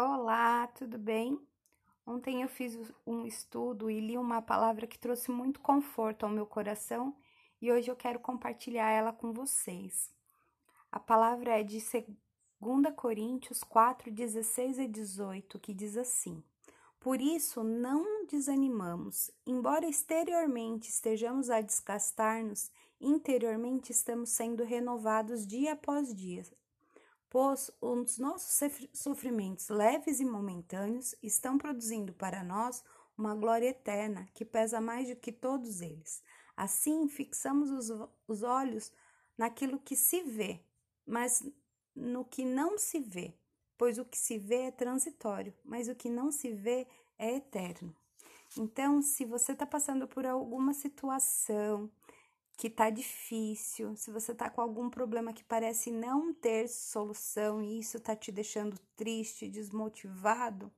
[0.00, 1.44] Olá, tudo bem?
[2.06, 6.46] Ontem eu fiz um estudo e li uma palavra que trouxe muito conforto ao meu
[6.46, 7.16] coração
[7.60, 10.14] e hoje eu quero compartilhar ela com vocês.
[10.92, 11.80] A palavra é de
[12.60, 16.44] 2 Coríntios 4, 16 e 18, que diz assim:
[17.00, 22.70] Por isso não desanimamos, embora exteriormente estejamos a desgastar-nos,
[23.00, 26.44] interiormente estamos sendo renovados dia após dia
[27.30, 28.58] pois os nossos
[28.92, 32.82] sofrimentos leves e momentâneos estão produzindo para nós
[33.16, 36.22] uma glória eterna que pesa mais do que todos eles.
[36.56, 38.92] Assim, fixamos os, os olhos
[39.36, 40.60] naquilo que se vê,
[41.06, 41.44] mas
[41.94, 43.34] no que não se vê,
[43.76, 46.86] pois o que se vê é transitório, mas o que não se vê
[47.18, 47.94] é eterno.
[48.56, 51.90] Então, se você está passando por alguma situação,
[52.58, 57.78] que tá difícil, se você tá com algum problema que parece não ter solução e
[57.78, 60.68] isso tá te deixando triste, desmotivado,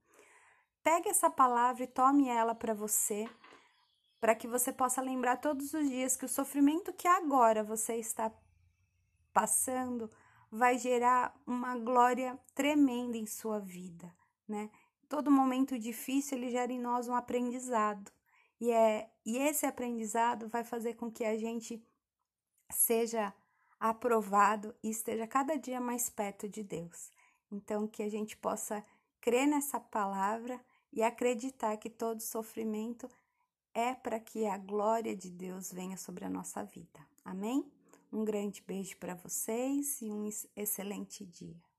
[0.83, 3.27] pegue essa palavra e tome ela para você,
[4.20, 8.31] para que você possa lembrar todos os dias que o sofrimento que agora você está
[9.33, 10.11] passando
[10.51, 14.14] vai gerar uma glória tremenda em sua vida,
[14.47, 14.69] né?
[15.08, 18.12] Todo momento difícil ele gera em nós um aprendizado.
[18.61, 21.83] E, é, e esse aprendizado vai fazer com que a gente
[22.70, 23.34] seja
[23.78, 27.11] aprovado e esteja cada dia mais perto de Deus.
[27.50, 28.84] Então, que a gente possa
[29.20, 30.61] crer nessa palavra
[30.92, 33.08] e acreditar que todo sofrimento
[33.72, 37.00] é para que a glória de Deus venha sobre a nossa vida.
[37.24, 37.70] Amém?
[38.12, 41.70] Um grande beijo para vocês e um excelente dia.